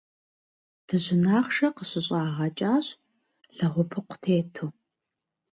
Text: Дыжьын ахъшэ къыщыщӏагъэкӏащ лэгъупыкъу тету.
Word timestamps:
Дыжьын 0.87 1.25
ахъшэ 1.37 1.67
къыщыщӏагъэкӏащ 1.75 2.85
лэгъупыкъу 3.55 4.17
тету. 4.21 4.67